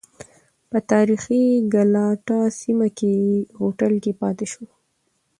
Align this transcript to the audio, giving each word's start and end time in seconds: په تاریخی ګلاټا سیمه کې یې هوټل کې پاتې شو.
په 0.69 0.77
تاریخی 0.91 1.43
ګلاټا 1.73 2.41
سیمه 2.59 2.87
کې 2.97 3.09
یې 3.25 3.37
هوټل 3.59 3.93
کې 4.03 4.11
پاتې 4.21 4.45
شو. 4.51 4.65